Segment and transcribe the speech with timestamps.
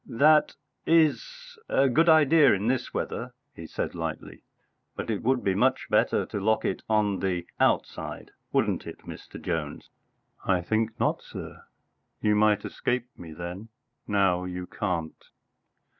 [0.07, 0.55] "That
[0.87, 4.41] is a good idea in this weather," he said lightly,
[4.95, 9.39] "but it would be much better to lock it on the outside, wouldn't it, Mr.
[9.39, 9.91] Jones?"
[10.43, 11.65] "I think not, sir.
[12.19, 13.69] You might escape me then.
[14.07, 15.23] Now you can't."